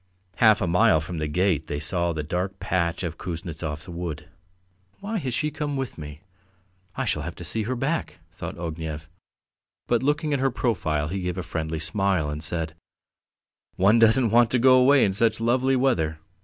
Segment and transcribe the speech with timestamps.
[0.37, 4.27] Half a mile from the gate they saw the dark patch of Kuznetsov's wood.
[4.99, 6.21] "Why has she come with me?
[6.95, 9.05] I shall have to see her back," thought Ognev,
[9.85, 12.73] but looking at her profile he gave a friendly smile and said:
[13.75, 16.17] "One doesn't want to go away in such lovely weather.